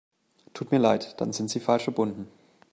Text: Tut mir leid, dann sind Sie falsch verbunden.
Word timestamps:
Tut 0.55 0.71
mir 0.71 0.79
leid, 0.79 1.21
dann 1.21 1.31
sind 1.31 1.51
Sie 1.51 1.59
falsch 1.59 1.83
verbunden. 1.83 2.27